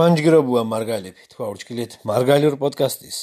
[0.00, 3.16] თქვენ ჯგირობუა მარგალიფი თქვა ურჩკილით მარგალიურ პოდკასტის.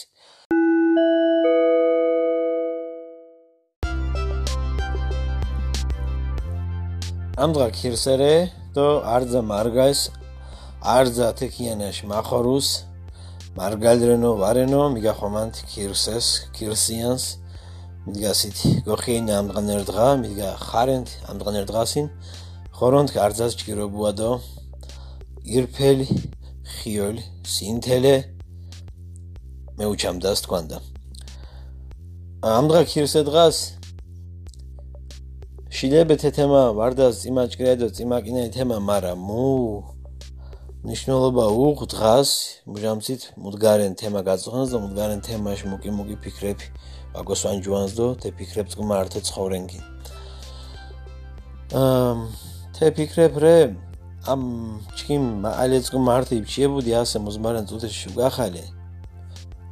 [7.45, 8.33] ამდღა ქირსერე
[8.77, 8.85] დო
[9.15, 10.01] არძა მარგაის
[10.97, 12.69] არძა თეკიანაშ მახორუს
[13.57, 17.25] მარგალრენო ვარენო მიგახომანთ ქირსეს ქირსიანს.
[18.05, 22.05] მიგასით გოხინა ამდღა ნერდღა მიგა ხარენთ ამდღა ნერდღასინ
[22.77, 24.31] ხორონთ არძას ჯგირობუა დო.
[25.57, 26.36] ირფელი
[26.77, 27.23] ხიოლი
[27.53, 28.15] სინთელე.
[29.77, 30.77] მე უჩამდას თქვანდა.
[32.57, 33.57] ამდღა ქირსე დღას
[35.77, 39.47] შილებეთე თემა ვარდას იმაჭკრედო იმაკინე თემა მარა მუ.
[40.89, 42.29] ნიშნულობა უღ დღას
[42.71, 46.65] მუჟამცით მუდგარენ თემა გაწუხანს და მუდგარენ თემაში მუკი მუკი ფიქრები.
[47.19, 49.79] აგოსვან ჯუანს დო თე ფიქრებს გმართე ცხოვრენგი.
[51.73, 52.17] ამ
[52.75, 53.57] თე ფიქრებ რე
[54.31, 54.41] ამ
[55.07, 58.63] ჩიმ ალეცკო მარტი ჩიებუდი ასე მოზმარან წუთში გახალე.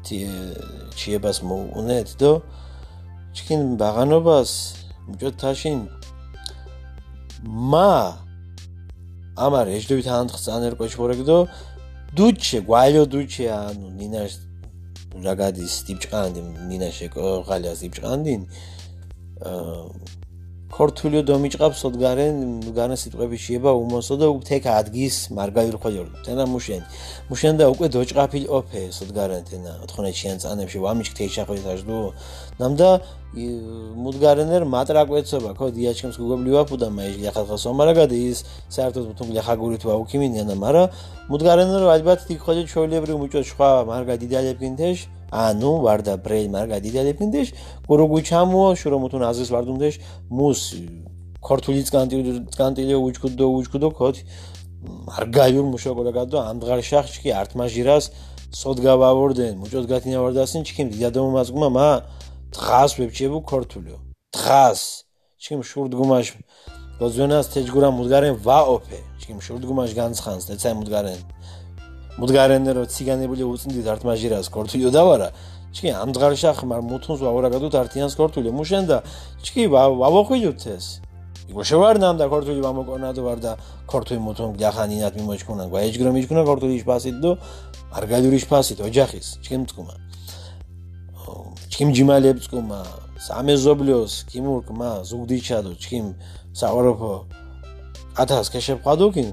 [0.07, 0.17] თი
[0.95, 2.31] ჩიებას მოუნეთ დო.
[3.35, 4.51] ჩკინ ბაღანობას
[5.11, 5.77] მჭოთ თაშინ.
[7.43, 7.91] მა
[9.35, 11.37] ამარ ეჯდებით ანთხს ანერკო შორეგდო
[12.15, 14.31] დუჩე გვაილო დუჩე ანუ ნინაშ
[15.25, 18.35] რაგადის ტიპჭანდი ნინაშე ყალას ტიპჭანდი
[19.43, 19.83] აა
[20.75, 22.39] ქორთულიო დომიჭყავს ოდგარენ
[22.75, 26.81] განა სიტყვები შეება უმოსო და უთეკ ადგის მარგალიურ ხოლიორ თენა მუშენ.
[27.31, 31.99] მუშენ და უკვე დოჭყაფი ოფე სოდგარენ თენა 14 შენ წანებში ვამიჭ თეშახვი დაჟდო
[32.59, 32.89] ნამდა
[34.03, 38.39] მუდგარენერ მატრაკვეცობა ხო დიაჩკემს გუგობლივა ფუდა მაიჟ ლიახალხა სომარაგადი ის
[38.75, 40.83] საერთოდ თუმ ლიახაგური თუ აუქიმინიანა მარა.
[41.31, 44.97] მუდგარენერ ალბათ თი ხოლი ჩოილებრი მუჭო სხვა მარგა დიდალებკინთეშ
[45.43, 47.47] ანუ ვარდა ბრეილ მარგა დიდალებკინთეშ
[47.89, 49.95] გურუგუ ჩამო შურომუთუნ აზის ვარდუნთეშ
[50.37, 50.61] მუს
[51.45, 54.15] ქორთულიც კანტილი კანტილი უჩქუდო უჩქუდო ქოთ
[55.09, 58.05] მარგაიურ მუშოკოლაგადო ამდღარ შახჩკი არტმაჟირას
[58.61, 61.87] სოდგავავორდენ მუჭოს გათინა ვარდასინ ჩქიმ დიდადომო მაზგუმა მა
[62.55, 63.97] დღას ვებჭებუ ქორთულიო
[64.35, 64.81] დღას.
[65.45, 66.27] ჩიმ შურდგუმაშ
[66.99, 71.19] გოზვენას თეჯგურა მუდგარენ ვაოფე ჩიმ შურდგუმაშ განცხანს დეცაი მუდგარენ
[72.15, 75.29] მუდგარენ რო ციგანებული უწინდი დარტმაჟირას ქორთულიო დავარა
[75.75, 78.97] ჩი ამ დღარშა ხმარ მუთუნს ვაურაგადო დარტიანს ქორთულიო მუშენ და
[79.43, 81.03] ჩი ვავოხილოთ ეს?
[81.51, 83.51] იგო შევარნამ და ქორთული ვამოკონადო ვარ და
[83.85, 87.31] ქორთული მუთუნ გახანინათ მიმოჩქუნა გვაეჯგრო მიჩქუნა ქორთული შფასით დო
[87.93, 89.95] მარგალიური შფასით ოჯახის ჩიმ თქუმა
[91.69, 92.81] ჩქიმ ჯიმალებს კუმა
[93.27, 96.05] სამეზობლიოს კიმურკმა ზუგდიჩადო ჩქიმ
[96.55, 97.13] საყუროფო
[98.23, 99.29] ათას ქეშებყადუკინ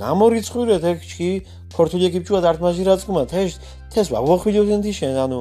[0.00, 1.32] გამორიცხურეთ ეგ ჩქი
[1.76, 3.50] ქორთული ეკიპჩუა დარტმაჟი რაცკუმა თეშ
[3.92, 5.38] თეს ვაღვხვილიოდენდი შენ ანუ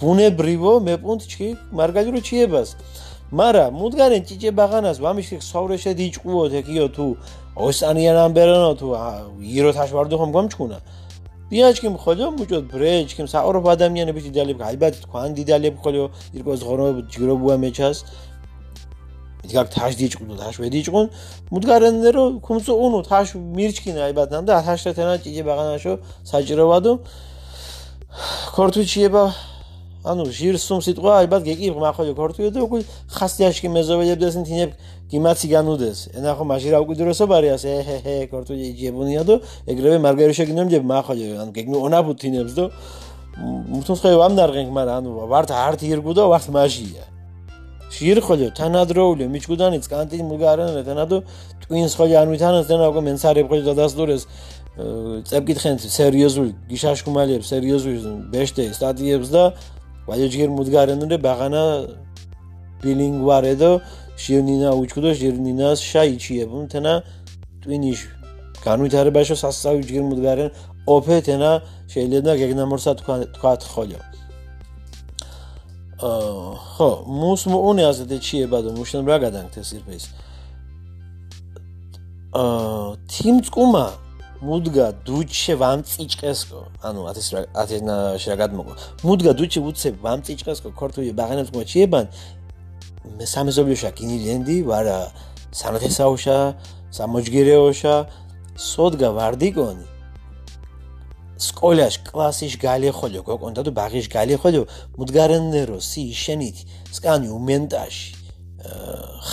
[0.00, 1.48] ბუნებრივო მეპუნთ ჩქი
[1.78, 2.68] მარგალირო ჩიებას.
[3.38, 7.06] მარა მუდგარენ ჭიჭე ბაღანას ვამიშქ სოვრეშე დიჭყუოთ ეგიო თუ
[7.66, 8.88] ოსანიან ამბერანო თუ
[9.58, 10.78] ირო თაშვარდო ხომ გამჩქუნა.
[11.50, 16.02] დიაჩკიმ ხოლო მუჭოთ ბრეჩკიმ საყურებ ადამიანების იდეალები ალბათ თქვენ იდეალები ხოლო
[16.36, 17.98] ირკოს ღორობ ჯგრობუა მეჩას
[19.44, 21.06] მიგაკ თაშდი ჭყუნო თაშვედი ჭყუნ
[21.52, 25.92] მუდგარენნე რო ქუმცო უნუ თაშ მირჩკინა ალბათ ნამ და ათაშრეთენა ჭიჭე ბაღანაშო
[26.30, 26.92] საჭიროებადო
[28.56, 29.24] ქორთუჩიება
[30.04, 32.80] ანუ ჟირსუმ სიტყვა ალბათ გეკი მახოლო ქორთუე და უკვე
[33.16, 34.70] ხასიაშკი მეზობელებდეს ნთინებ
[35.08, 35.98] გიმაცი განუდეს.
[36.12, 41.52] ენა ხო მაშინ რა უკვიდროსობარიას ეჰე ჰე ქორთული ჯებუნია და ეგრევე მარგარიშა გინომჯებ მახოლე ანუ
[41.56, 42.64] გეგნო ონაბუთინებს და
[43.72, 47.13] მუთოს ხე ვამდარღენ მაგრამ ანუ ვართ არტ ირგუ და ვართ მაჟია
[47.94, 51.18] შირხოლე თანადროული მიჩგუდანიც კანტი მუგარენ თანადო
[51.62, 54.22] ტვინს ხოლე ანუ თანას და უკვე მენსარებ ხოლე დადასტურეს
[55.30, 57.98] წებკითხენ სერიოზული გიშაშკუმალიებს სერიოზული
[58.32, 59.42] ბეშტე სტატიებს და
[60.08, 61.62] ვაიჯგერ მუდგარენურე ბაღანა
[62.82, 63.70] ბილინგვარეdo
[64.22, 66.94] ჟირნინა უჩქუდო ჟირნინას შაიჩიებუნ თენა
[67.62, 68.00] ტვინიშ
[68.66, 70.50] განვითარებაშო სასწავი ჯგერ მუდგარენ
[70.94, 71.50] ოფე თენა
[71.92, 74.13] შეიძლება გეგნამორსა თქვა თქვა ხოლო
[76.04, 80.04] ხო მუს მოუნე აზეთე ჩიება და მუშენ რა გადანგთეს ირფეს
[82.36, 83.86] აა თიმ წკუმა
[84.44, 87.80] მუდგა დუჩე ვამწიჭყესკო ანუ ათეს ათეს
[88.28, 88.72] რა გადმოგო
[89.06, 92.04] მუდგა დუჩე უცე ვამწიჭყესკო ქორთული ბაღანებს მოჩიებან
[93.16, 94.98] მე სამეზობლიოშა კინილენდი ვარა
[95.56, 96.38] სანათესაუშა
[96.96, 97.94] სამოჯგირეოშა
[98.70, 99.93] სოდგა ვარდიკონი
[101.38, 104.64] სკოლაშ კლასიშ გალიხოლიო გოკონდა და ბაღიშ გალიხოლიო
[104.98, 106.56] მუდგარენნერო სი შენით
[106.94, 108.08] სკანი უმენტაში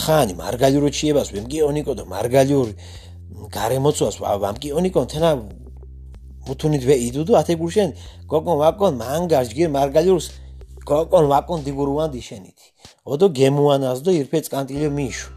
[0.02, 2.74] ხანი მარგალიურო ჩიებას ვემგიონიკო და მარგალიური
[3.58, 5.32] გარემოცვას ვამკიონიკონ თენა
[6.48, 7.90] მუთუნით ვე იდუდუ ათე გურშენ
[8.32, 10.28] გოკონ ვაკონ მანგაშ გირ მარგალიურს
[10.90, 12.68] გოკონ ვაკონ დგურუან დიშენითი
[13.06, 15.30] ოდო გემუანას დო ირფეც კანტილე მიშუ.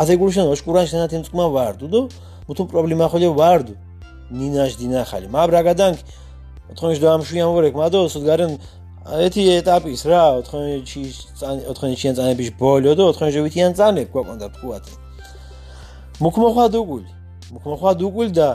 [0.00, 2.00] ათე გურშენ ოშკურან შენათ იმწკმა ვარდუ დო
[2.48, 3.74] მუთუნ პრობლემა ხოლე ვარდუ
[4.30, 5.26] ნინაშ დინახალი.
[5.30, 5.92] მაბრაგადან
[6.72, 8.52] ოთხონში დაამშვიან ვორეკ მადო სუდგარენ
[9.26, 11.02] ეთი ეტაპის რა 4-ში
[11.38, 14.84] 4-ში წანების ბოლო და 4-ში ვითიან წანებ გვაყონდა თქვათ.
[16.16, 17.08] მუქმოხვა დუგული
[17.52, 18.48] მუქმოხვა დუგული და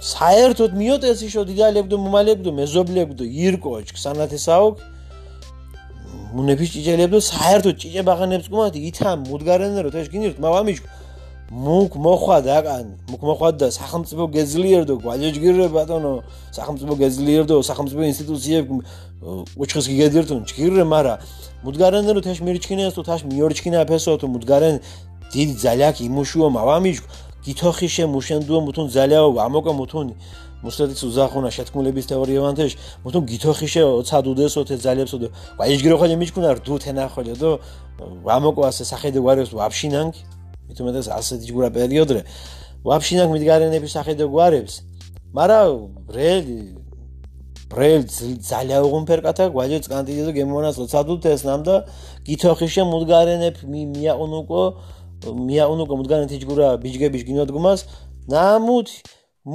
[0.00, 4.68] საერთოდ მიოტესი შო დიდალებდო მომალებდო მეზობლებდო ირკოჩ სანათესაო
[6.36, 10.78] მუნეფის ჭიჭელებდო საერთოდ ჭიჭე ბაღანებს გმოთ ითამ მუდგარენერო თეშ გინირთ მავამიჩ
[11.50, 16.22] მუქ მოხვა დაკან მუქ მოხვა და სახელმწიფო გეზლიერდო გვალეჯგირე ბატონო
[16.54, 18.66] სახელმწიფო გეზლიერდო სახელმწიფო ინსტიტუციებ
[19.58, 20.46] უჩხის გიგედირთუნ.
[20.46, 21.18] ჭგირე მარა
[21.66, 24.78] მუდგარენერო თეშ მირჩქინეს თუ თაშ მიორჩქინა ფესო თუ მუდგარენ
[25.34, 26.98] დიდი ძალაკ იმუშუო მავამიჩ
[27.42, 30.06] გითოხიშე მუშენდუო მუთუნ ძალაო ამოკო მუთუნ
[30.62, 32.72] მუსლეთის უზახუნა შეთქმულების თეორიოვანთეშ
[33.04, 37.50] მუთუნ გითოხიშე ოცადუდესო θε ძალებსო და ვაიჯგირო ხოლე მიჩქუნა რდუ თენახოლე და
[38.36, 39.50] ამოკო ასე სახედე გვარებს
[40.70, 42.20] მithumetas ასეთი ჯგურა პერიოდრე
[42.86, 44.74] ვაფშინანგ მიდგარენების სახედო გვარებს.
[45.36, 45.58] მარა
[46.08, 46.80] ბრელი
[47.70, 48.02] ბრელ
[48.42, 51.74] ძალია უღუნფერკათა გვალიო წკანტიდო გემონას ლოცადუთ ეს ნამდა
[52.26, 54.62] გითოხიშე მუდგარენებ მიაუნუკო
[55.50, 57.80] მიაუნუკო მუდგარენთი ჯგურა ბიჯგების გინოდგმას.
[58.26, 58.88] ნამუთ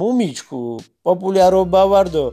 [0.00, 0.60] მუმიჩკუ
[1.06, 2.24] პოპულარობა ვარდო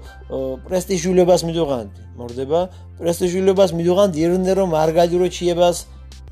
[0.65, 2.59] პრესტიჟულებას მიდუღანდი მორდება.
[2.99, 5.77] პრესტიჟულებას მიდუღანდი ერნერო მარგალირო ჩიებას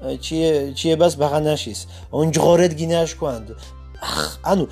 [0.02, 3.48] ჩიებას ბაღანაშისონჯღორეთ გინაშქვანდ.
[4.52, 4.64] ანუ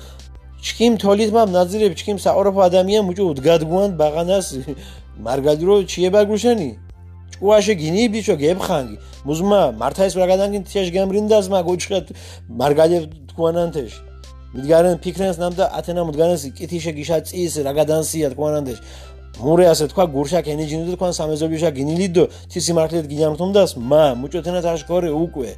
[0.66, 4.46] ჩქიმ თოლით მამ ნაძირებ ჩქიმ საყურებო ადამიან მუჭუ უდგადგუან ბაღანას.
[5.26, 6.70] მარგალირო ჩიება გუშენი?
[7.40, 8.96] ჭუაშე გინი ბიჭო გებხანგი.
[9.24, 12.06] მუზმა მართა ეს რაგადანგინ თიაშ გემრინდას მაგ უჩხეთ
[12.60, 12.98] მარგალე
[13.28, 14.00] თქუანანთეში
[14.54, 18.82] მიდგარენ ფიქრენს ნამდა ათენა მდგანეს კითიშე გიშა წის რაგადანსია თქუანანთეში
[19.38, 25.10] მურე ასე თქვა გურშა კენიჯინი და თქვა სამეზობიშა გინილიდო თისი მართლეთ გინამთუნდას მა მუჭოთენა თაშკორე
[25.14, 25.50] უკვე.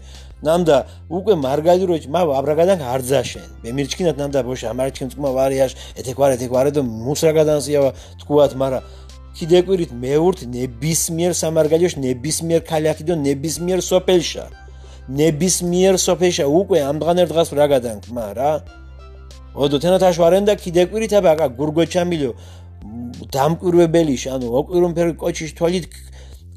[0.46, 0.76] ნამდა
[1.16, 6.82] უკვე მარგალიროჩ მა აბრაგადან არძაშენ მე მირჩქინათ ნამდა ბოშა ამარჩენ თქმა ვარიაშ ეთეკვარე ეთეკვარე და
[7.06, 7.80] მუსრაგადანსია
[8.20, 8.80] თქვათ მარა.
[9.38, 14.44] კიდეკვირით მეურთ ნებისმიერ სამარგალიოშ ნებისმიერ ქალაკი და ნებისმიერ სოფელშა.
[15.18, 18.52] ნებისმიერ სოფელშა უკვე ამდღანერ დღას ვრაგადან მა რა
[19.52, 22.32] ოდო თენა თაშვარენ და კიდეკვირით აბა გურგოჩამილიო
[23.34, 25.84] დამკვირვებელიშ ანუ ოკვირუნფერი კოჩიშ თვალით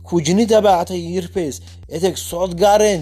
[0.06, 1.56] ქუჯნი დაბა ათა ირფეს
[1.96, 3.02] ეთეკ სოდგარენ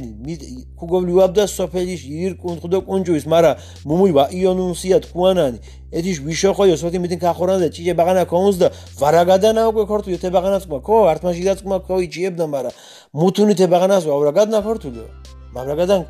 [0.80, 3.52] ქუგოვლივაბდა სოფელიში ირ კუნხდო კუნჯუის მარა
[3.90, 5.60] მუმუივა იონუნსია თქუანანი
[5.98, 8.68] ეთიშ ვიშოხოიო სოთი მითინ ქახორანდა ჭიჭე ბაღანა ქონს და
[9.02, 12.72] ვარაგადანა უკვე ქორთუ ეთე ბაღანას ყვა ქო არტმაში დაწკმა ქო იჭიებდა მარა
[13.20, 15.08] მუთუნი თე ბაღანას ვარაგადნა ქორთულიო
[15.56, 16.02] მაგრამ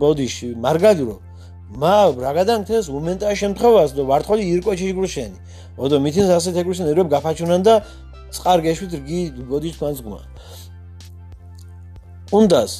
[0.00, 1.16] ბოდიშ მარგალირო
[1.72, 5.38] მა რაგადან თეს მომენტა შემთხვევას და ვარტყოლი ირკოჩი გრუშენი
[5.80, 7.74] ოდო მითინს ასეთ ეგრუშენი რომ გაფაჩუნან და
[8.36, 10.20] წყარ გეშვით რგი გოდის თქვენს გმა
[12.36, 12.72] უნდას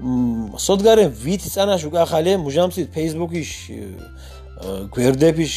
[0.00, 3.50] მ სოდგარე ვით წანაშ უკახალე მუჟამსით ფეისბუქის
[4.94, 5.52] გვერდების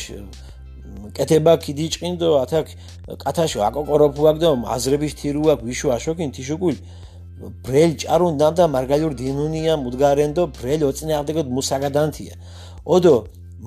[1.16, 2.68] კეთება კიდიჭყინდო ათაკ
[3.24, 6.80] კათაშო აკოკოროფუაკ და აზრების თირუაკ ვიშო აშოკინ თიშუკული
[7.66, 12.34] ბრელ ჭარუნ ნამდა მარგალიურ დინუნია მუდგარენდო ბრელ ოწინააღდეგოდ მუსაგადანთია.
[12.86, 13.16] ოდო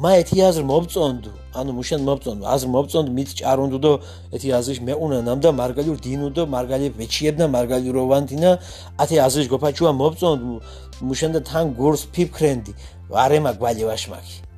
[0.02, 1.30] მა ეთი აზრ მობწონდუ?
[1.58, 2.42] ანუ მუშენ მობწონდუ?
[2.54, 3.92] აზრ მობწონდუ მით ჭარუნდუ დო
[4.34, 8.50] ეთი აზრიშ მეუნა ნამდა მარგალიურ დინუდო მარგალი ვეჩიებდა მარგალიუროვანთინა
[9.02, 10.52] ათი აზრიშ გოფაჩუა მობწონდუ
[11.08, 12.72] მუშენ და თან გურს ფიფქრენდი.
[13.12, 14.53] ვარემა გვალევაშმაკი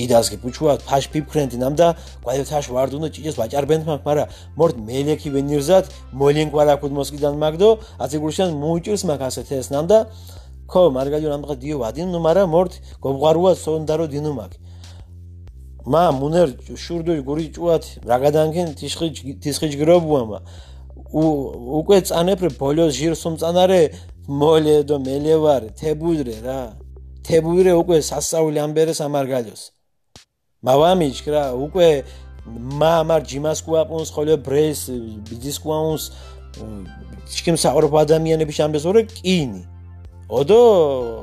[0.00, 1.88] დიდასკი პუჩუა ფაშ ფიფქრენდი ნამდა
[2.24, 4.24] ყვაილთაშ ვარდუნო ჭიჭეს ვაჭარბენთ მაგ მარა
[4.58, 5.86] მორდ მელექი ვენირზათ
[6.20, 7.68] მოლენ ყვარა კუდ მოსკიდან მაგდო
[8.04, 9.98] აციგურშან მოუჭირს მაგ ასეთ ეს ნამდა
[10.70, 12.72] ხო მარგალიო ნამდღა დიო ვადინ ნუ მარა მორდ
[13.04, 14.52] გობღარუა სონდარო დინუ მაგ
[15.92, 19.08] მა მუნერ შურდუ გური ჭუათ რაგადანკენ თიშხი
[19.42, 20.38] თიშხი ჯგრობუა მა.
[21.80, 23.82] უკვე წანეფრე ბოლოს ჟირსუმ წანარე
[24.40, 26.60] მოლე და მელევარ თებუდრე რა.
[27.26, 29.62] თებუდრე უკვე სასაული ამბერე სამარგალიოს
[30.60, 31.88] მავამიჩ რა უკვე
[32.80, 34.92] მამარ ჯიმას კუაპუნს ხოლე ბრეს
[35.28, 36.04] ბიძის კუაუნს
[37.32, 39.64] ჩქიმ საყრობ ადამიანების ამბეს ორე კინი.
[40.28, 40.60] ოდო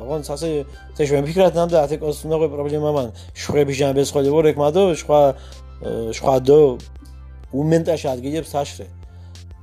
[0.04, 0.50] აღონ სასე
[0.98, 3.08] წეშ მიფიქრათ ნამდა ათე კოსნოღე პრობლემა მან.
[3.38, 5.22] შხრების ამბეს ხოლე ორე კმადო შხვა
[6.18, 6.60] შხვა დო
[7.54, 8.88] უმენტაში ადგილებს საშრე.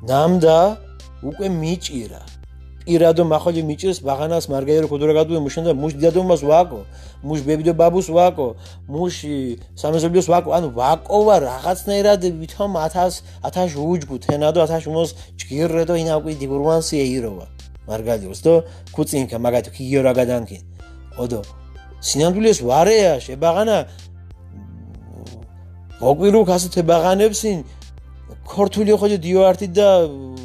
[0.06, 0.58] ნამდა
[1.28, 2.22] უკვე მიჭირა
[2.84, 6.80] ირადო מחოლი მიჭირს ბაღანას მარგაირო ქუდურაგადუ მუშენდა მუშ დიადომას ვაკო
[7.28, 8.48] მუშ ბებიდო ბაბუს ვაკო
[8.92, 9.14] მუშ
[9.80, 15.10] სამეზობლიოს ვაკო ანუ ვაკოვა რაღაცნაირად ვითომ 1000 1000 უჯგუ თენადო 1000 უმოს
[15.40, 17.46] ჭგირრედო ინაკვი დიგურვანსი ეიროვა.
[17.88, 18.54] მარგალიოს დო
[18.96, 20.58] კუცინკა მაგათი ქიგიორაგადანკი
[21.22, 21.40] ოდო
[22.08, 23.78] სინამდვილეს ვარეა შებაღანა
[26.00, 27.58] ვოკვირუ ქასეთე ბაღანებსინ
[28.44, 29.88] ქორთული ხოლე დიოარტი და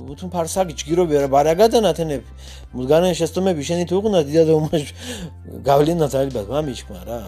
[0.10, 2.24] უთუნ ფარსაკი ჯგირობი რა ბარაგადანათენებ
[2.74, 4.84] მუდგანენ შეცდომები შენი თუ უყნა დიდად უმაშ
[5.68, 7.20] გავლენა ძალებად მამიჩქმა რა.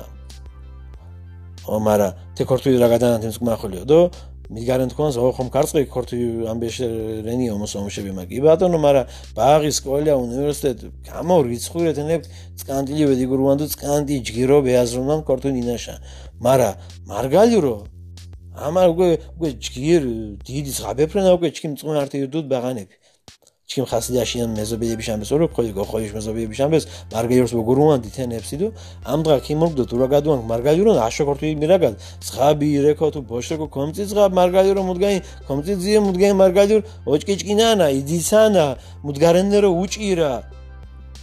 [1.67, 3.99] ო მარა თე ქორთვი რა გადანათენს გმახოლიო დო?
[4.51, 6.19] მიგარენ თქვენს ო ხომ კარწყი ქორთვი
[6.51, 6.75] ამბეშ
[7.23, 8.37] რენი ომოს ომშები მაგი.
[8.43, 9.03] ბატონო მარა
[9.37, 12.21] ბაღის სკოლა უნივერსიტეტ გამო რიცხვირეთ ნებ
[12.59, 15.95] წკანტილი ვედი გურვანდო წკანტი ჯგირო ბეაზრონან ქორთვი ნინაშა
[16.43, 16.69] მარა
[17.07, 17.75] მარგალირო
[18.51, 20.03] ამარ უკვე უკვე ჯგირ
[20.47, 22.95] დიდი ზღაბეფრენა უკვე ჩქიმ წუნარტი დუდ ბაღანები
[23.71, 28.67] ჩქიმ ხასიდაშიან მეზობიები შამბეს ორო ხოლი გოხოიშ მეზობიები შამბეს მარგალიორს გურვანდი თენებსი დო.
[29.07, 31.95] ამდღა ქიმორგდო თუ რა გადუან მარგალიორონ აშოქორთი მირაგად
[32.27, 35.17] ზღაბი რეკო თუ ბოშეკო კომცი ზღაბ მარგალიორო მუდგაი
[35.47, 38.65] კომცი ძიე მუდგაი მარგალიორ ოჭკიჭკინანა იდისანა
[39.07, 40.33] მუდგარენერო უჭირა.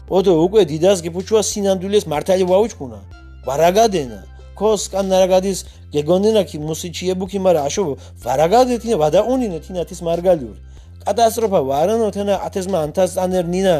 [0.08, 2.98] ოდო უკვე დიდას გიფუჩვა სინამდვილეს მართალი ვაუჭკუნა
[3.44, 5.58] ვარაგადენა ქოს კანარაგადის
[5.94, 7.82] გეგონენა კი მუსიჩიებუკი მარა აშო
[8.24, 10.60] ვარაგადეთინა ვადაუნინე თინათის მარგალიორი
[11.04, 13.74] კატასტროფა ვარანო თენა ათესმა ანთას ანერ ნინა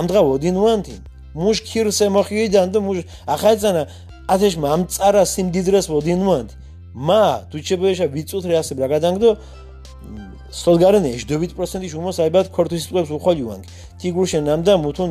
[0.00, 0.96] ამდღა ოდინვანთი
[1.44, 2.98] მუშ ქირსე მოხიიდან და მუშ
[3.34, 3.82] ახაიცანა
[4.34, 6.54] ათეშ მამწარა სიმდიდრეს ოდინვანთი
[6.94, 9.30] მა თუჩებეშა ვიწუთრე ასე რა გადანგდო
[10.54, 13.60] სოლგარენ 70%-ი შუმოს აიბად ქორთვის წვებს უხოლიუან
[13.98, 15.10] თიგურშენ ნამდა მუთუნ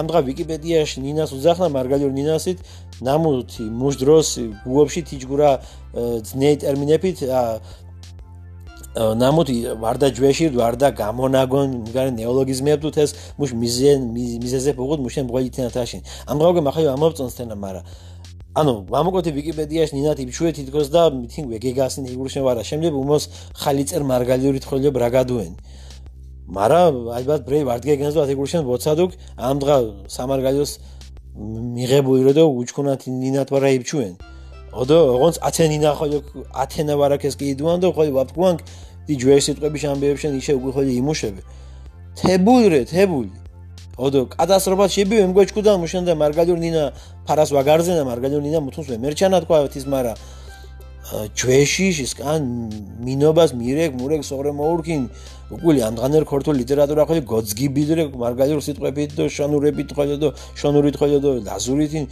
[0.00, 2.58] ამდღა ვიკიპედიაში ნინას უძახნა მარგალიორ ნინასით
[3.00, 4.28] ნამუთი მუშ დროს
[4.68, 5.50] გუებში თიჯგურა
[6.28, 7.24] ძნეი ტერმინებით
[8.98, 13.98] ნამოდი ვარდა ჯვეში ვარდა გამონაგონ მგარი ნეოლოგიზმები თუ ეს მუშ მიზენ
[14.42, 15.98] მიზეზე ფუღოდ მუშენ ბღოლითენათაში
[16.28, 17.80] ამ დღეოგე მახაი ამობწონს თენა მარა
[18.56, 22.62] ანუ ვამოკოთი ვიკიპედიაში ნინათი ბშვე თითქოს და მითინ ვეგეგასინ იგურშენ ვარა.
[22.64, 23.24] შემდეგ უმოს
[23.60, 25.52] ხალიწერ მარგალიური თხოლიო ბრაგადუენ
[26.48, 26.80] მარა
[27.18, 29.76] ალბათ ბრეი ვარდგეგენს და იგურშენ ვოცადუკ ამ დღა
[30.16, 30.72] სამარგალიოს
[31.76, 34.14] მიღებუირო და უჩქუნათი ნინათ ვარა იბჩუენ.
[34.72, 36.18] ოდო ოღონდ ათენინა ხოლო
[36.62, 38.56] ათენა ვარაკეს კი იდუან და ხოლო ვაფგვან
[39.08, 41.40] დი ჯვერ სიტყვები შამბეებშენ ისე უკვე ხოლო იმუშები
[42.20, 43.32] თებულრე თებული
[43.98, 46.82] ოდო კადასტროფა შები მგოჩკუდა მუშენ და მარგალიორ ნინა
[47.26, 50.14] ფარას ვაგარზენა მარგალიორ ნინა მუთუნს მერჩანა თქვა თის მარა
[51.08, 52.44] ჯვეში ის კან
[53.02, 55.02] მინობას მირეკ მურეკ სოღრე მოურკინ
[55.56, 60.28] უკული ამ დღანერ ქორთო ლიტერატურა ხოლო გოძგიბიდრე მარგალიორ სიტყვებით და შანურებით ხოლო და
[60.60, 62.04] შანურით ხოლო და ლაზურითინ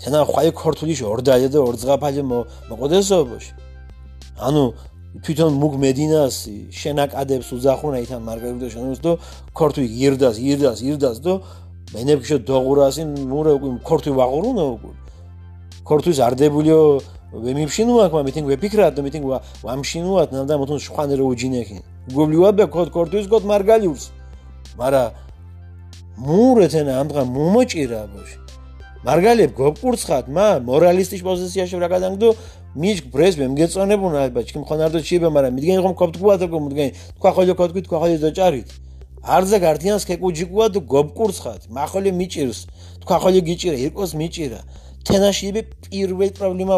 [0.00, 2.22] თენა ხაი ქორთული ორდაია და ორძღაფალი
[2.70, 3.52] მოყოდესობოში
[4.46, 4.64] ანუ
[5.22, 6.36] თვითონ მუგ მედინას
[6.74, 9.12] შენაკადებს უძახუნა ითან მარგარიტა შენოს და
[9.54, 11.38] ქორთვი ირდას ირდას ირდას და
[11.94, 14.92] მენებშო დოღურასი მურე უკვე ქორთვი ვაღურუნა უკვე.
[15.86, 16.80] ქორთვის არდებულიო
[17.46, 19.24] ვემიფშინუა ხმა მითინგ ვეფიქრა და მითინგ
[19.62, 21.78] ვამშინუა ნამდა მოთუნ შვანერო უჯინეხი
[22.10, 24.04] გობლივა ბე ქორთ ქორთვის გოთ მარგალიურს.
[24.78, 25.02] მარა
[26.26, 28.38] მურე თენა ამდღა მომოჭირა ბოში
[29.06, 32.28] მარგალებ გოპკურცხად მა მორალისტის პოზიციაში რა გადანგდო
[32.74, 37.54] მიჩ ბრეს მემგეწონებუნა ალბათ ჩქიმ ხონარდო ჩიბე მაგრამ მიდგენ ხომ კოპტკუა და გომდგენ თქვა ხოლო
[37.54, 38.68] კოტკი თქვა ხოლო დაჭარით.
[39.24, 42.58] არზე გარტიანს კეკუჯიკუა და გოპკურცხად მახოლე მიჭირს
[43.06, 44.60] თქვა ხოლო გიჭირა ირკოს მიჭირა.
[45.06, 46.76] თენაში იბე პირველ პრობლემა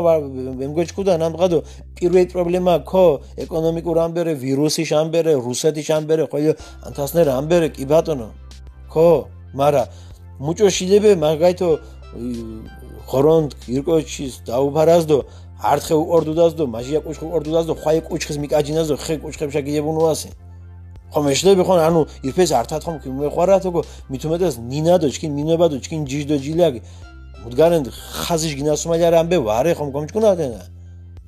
[0.61, 1.59] მემგეჭკუდა ნამდღადო
[1.97, 3.05] პირველ პრობლემა ხო
[3.45, 6.53] ეკონომიკურ ამბერე ვირუსი შამბერე რუსეთი შამბერე ხოლო
[6.87, 8.29] ანთასნერ ამბერე კი ბატონო?
[8.93, 9.09] ხო
[9.59, 9.83] მარა
[10.45, 11.69] მუჭო შილებე მაგაითო
[13.07, 15.19] ხორონდ ირკოჩის დაუფარაზდო
[15.63, 20.31] ართხე უყორდუდას დო მაჟია კუჩხი უყორდუდას დო ხაი კუჩხის მიკაჯინას დო ხე კუჩხებშა გიებუნუასე
[21.13, 23.81] ხომ ეშლები ხომ ანუ ირფეს ართათ ხომ კი მეყვარა თქო
[24.13, 26.81] მithumetas ნინა დო ჩკინ მინობა დო ჩკინ ჯიჟ დო ჯილაგი.
[27.47, 27.87] მუდგარენ
[28.27, 30.63] ხაზიშ გინასუმალი არ ამბე ვარე ხომ კომჭკუნატენა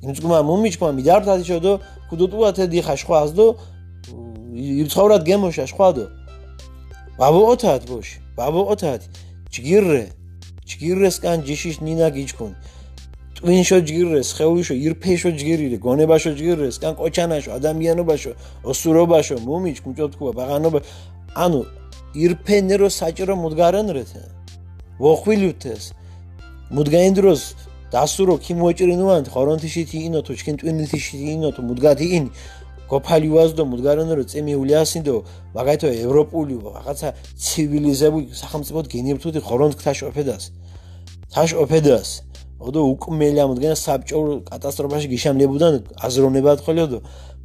[0.02, 1.72] იმჭკუმა მომიჭკუმა მიდართათი შოდო
[2.10, 3.46] ქუდუტუათე დიხა შვას დო
[4.82, 6.04] ირცხოვრად გემოშა შვა დო
[7.18, 8.08] ბაბო ოთათ ბოშ
[8.38, 9.02] ბაბო ოთათ
[9.54, 10.04] ჯგირრე
[10.68, 12.52] ჯგირესკან ჯიშიშ ნინა გიჩქუნ
[13.38, 18.32] ტვინშო ჯგირეს ხეულიშო ირფეშო ჯგირირე გონებაშო ჯგირეს კან ყოჩანაშო ადამიანობაშო
[18.70, 20.80] ოსურობაშო მუმიჩ კუჭოთქუა ბაღანობა.
[21.44, 21.60] ანუ
[22.24, 24.22] ირფენერო საჭირო მუდგარენრეთე.
[24.98, 25.84] ვოხვილუთეს
[26.74, 27.42] მუდგაინდროს
[27.94, 32.24] დასურო ქიმოჭრინუან ხორონთიში თინო თუ ჩკინ ტვინითიში თინო თუ მუდგათი ინ
[32.90, 35.14] გოფალი ვაზდო მუდგარენერო წემიული ასინდო
[35.54, 37.08] მაგათო ევროპული რაღაცა
[37.44, 40.44] ცივილიზებული სახელმწიფოდ გენიებთუთი ხორონთქთაშ ოფედას
[41.32, 42.08] თაშ ოფედას
[42.58, 45.74] ოდო უკმელი ამდგენ საბჭოურ კატასტროფაში გიშამლებუდან
[46.06, 46.98] აზროვნებად ხოლოდო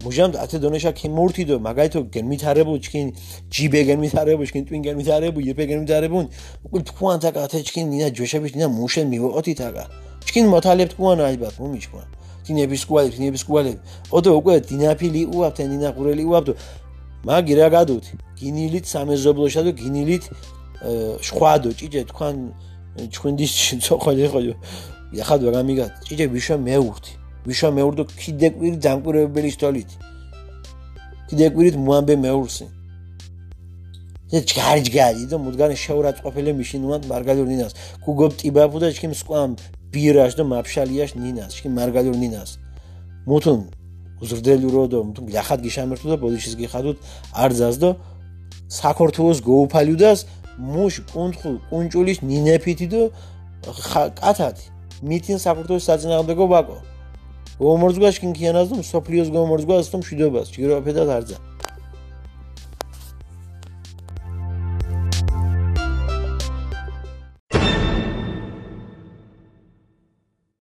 [0.03, 3.07] მუჟამ ათე დონეშა ქიმურთიდო მაგაითო გენმითარებუ ჩკინ
[3.53, 6.19] ჯიბე გენმითარებუ ჩკინ ტვინ გენმითარებუ ირფე გენმითარებუ
[6.65, 9.83] უკულ თქვან თაკა ათე ჩკინ ნა ჯოშები ნა მუშენ მივოთი თაკა.
[10.25, 12.03] ჩკინ მოთალებ თქვან აიბათ მომიჩქვა
[12.47, 13.79] დინების სკოლები დინების სკოლები
[14.17, 16.53] ოდო უკვე დინაფილი უაფ თენინა ყურელი უაფდო
[17.27, 20.23] მაგი რა გადუთი გინილით სამეზობლოშა და გინილით
[21.35, 22.35] ხვადო ჭიჭე თქვან
[23.13, 23.53] ჩვენდის
[23.85, 24.53] ცოხალი ხოლო
[25.21, 27.13] ეხლა ვარ ამიგა ჭიჭე ვიშა მეურთი.
[27.47, 29.91] ვიშა მეურდო კიდე კვირი დამკვირვებელი შტოლით
[31.33, 32.65] კიდე კვირით მოამბე მეურსი.
[34.33, 37.73] და ჯგარი ჯგარი და მუდგან შეურაწყოფელე მიშინუმად მარგალურ ნინას.
[38.01, 39.51] გუგობ ტიბაფუ და ჩქიმ სკვამ
[39.93, 42.57] ბირაშ და მაფშალიაშ ნინას ჩქიმ მარგალურ ნინას.
[43.29, 43.59] მუთუნ
[44.23, 46.97] უზრდელურო და მუთუნ გლახად გიშამერთუ და ბოდიშის გიხადუთ
[47.43, 47.89] არძას და
[48.81, 50.19] საქართველოს გოუფალიუდას
[50.57, 53.01] მუშ კუნთხუ კუნჭულის ნინეფითი და
[54.17, 54.72] კათათი.
[55.03, 56.77] მითინ საქართველოს საწინააღმდეგო ბაკო.
[57.59, 60.47] გომორძგვაშ კინქიანას და სოფლიოს გომორძგვას და მშვიდობას.
[60.53, 61.37] ჯგიროფედად არძა